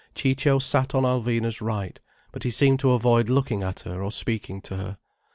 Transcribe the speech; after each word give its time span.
Ciccio 0.15 0.57
sat 0.57 0.95
on 0.95 1.03
Alvina's 1.03 1.61
right, 1.61 1.99
but 2.31 2.41
he 2.41 2.49
seemed 2.49 2.79
to 2.79 2.89
avoid 2.89 3.29
looking 3.29 3.61
at 3.61 3.81
her 3.81 4.01
or 4.01 4.09
speaking 4.11 4.59
to 4.61 4.75
her. 4.75 4.97